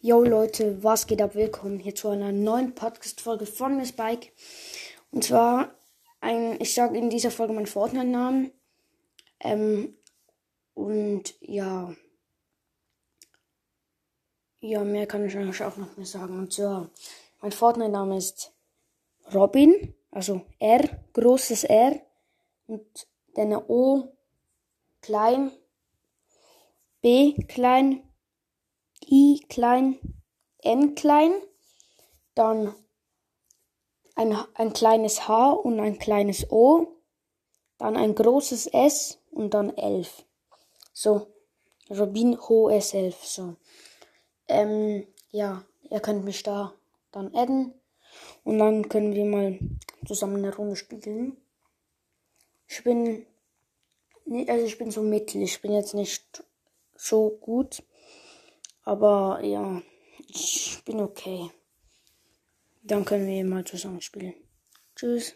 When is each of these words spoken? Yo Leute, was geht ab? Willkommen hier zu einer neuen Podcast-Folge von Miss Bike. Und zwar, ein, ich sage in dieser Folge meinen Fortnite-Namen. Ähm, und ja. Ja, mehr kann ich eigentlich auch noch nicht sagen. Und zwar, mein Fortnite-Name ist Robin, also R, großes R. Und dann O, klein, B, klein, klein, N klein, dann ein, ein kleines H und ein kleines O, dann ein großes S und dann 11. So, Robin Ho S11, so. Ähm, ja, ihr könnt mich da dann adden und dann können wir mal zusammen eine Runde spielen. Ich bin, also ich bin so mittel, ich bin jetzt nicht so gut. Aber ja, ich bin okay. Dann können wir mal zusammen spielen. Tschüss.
Yo 0.00 0.22
Leute, 0.22 0.80
was 0.84 1.08
geht 1.08 1.20
ab? 1.20 1.34
Willkommen 1.34 1.80
hier 1.80 1.92
zu 1.92 2.08
einer 2.08 2.30
neuen 2.30 2.72
Podcast-Folge 2.72 3.46
von 3.46 3.76
Miss 3.76 3.90
Bike. 3.90 4.32
Und 5.10 5.24
zwar, 5.24 5.74
ein, 6.20 6.56
ich 6.60 6.72
sage 6.72 6.96
in 6.96 7.10
dieser 7.10 7.32
Folge 7.32 7.52
meinen 7.52 7.66
Fortnite-Namen. 7.66 8.52
Ähm, 9.40 9.96
und 10.74 11.34
ja. 11.40 11.92
Ja, 14.60 14.84
mehr 14.84 15.08
kann 15.08 15.26
ich 15.26 15.36
eigentlich 15.36 15.64
auch 15.64 15.76
noch 15.76 15.96
nicht 15.96 16.12
sagen. 16.12 16.38
Und 16.38 16.52
zwar, 16.52 16.88
mein 17.40 17.50
Fortnite-Name 17.50 18.18
ist 18.18 18.52
Robin, 19.34 19.94
also 20.12 20.42
R, 20.60 20.88
großes 21.12 21.64
R. 21.64 22.00
Und 22.68 22.86
dann 23.34 23.52
O, 23.52 24.16
klein, 25.02 25.50
B, 27.00 27.34
klein, 27.48 28.07
klein, 29.48 29.98
N 30.62 30.94
klein, 30.94 31.32
dann 32.34 32.74
ein, 34.14 34.36
ein 34.54 34.72
kleines 34.72 35.28
H 35.28 35.52
und 35.52 35.80
ein 35.80 35.98
kleines 35.98 36.50
O, 36.50 36.88
dann 37.78 37.96
ein 37.96 38.14
großes 38.14 38.66
S 38.68 39.18
und 39.30 39.54
dann 39.54 39.76
11. 39.76 40.24
So, 40.92 41.28
Robin 41.90 42.36
Ho 42.36 42.68
S11, 42.68 43.14
so. 43.22 43.56
Ähm, 44.48 45.06
ja, 45.30 45.64
ihr 45.90 46.00
könnt 46.00 46.24
mich 46.24 46.42
da 46.42 46.74
dann 47.12 47.34
adden 47.34 47.74
und 48.44 48.58
dann 48.58 48.88
können 48.88 49.14
wir 49.14 49.24
mal 49.24 49.58
zusammen 50.06 50.36
eine 50.36 50.54
Runde 50.54 50.76
spielen. 50.76 51.36
Ich 52.66 52.82
bin, 52.82 53.26
also 54.48 54.64
ich 54.64 54.78
bin 54.78 54.90
so 54.90 55.02
mittel, 55.02 55.42
ich 55.42 55.60
bin 55.60 55.72
jetzt 55.72 55.94
nicht 55.94 56.44
so 56.96 57.30
gut. 57.30 57.82
Aber 58.88 59.44
ja, 59.44 59.82
ich 60.28 60.80
bin 60.86 61.00
okay. 61.00 61.50
Dann 62.82 63.04
können 63.04 63.26
wir 63.26 63.44
mal 63.44 63.62
zusammen 63.62 64.00
spielen. 64.00 64.32
Tschüss. 64.96 65.34